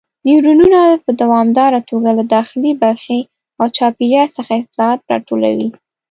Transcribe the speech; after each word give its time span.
نیورونونه 0.25 0.81
په 1.03 1.11
دوامداره 1.21 1.79
توګه 1.89 2.09
له 2.17 2.23
داخلي 2.35 2.71
برخې 2.83 3.19
او 3.59 3.65
چاپیریال 3.77 4.29
څخه 4.37 4.51
اطلاعات 4.63 5.01
راټولوي. 5.11 5.69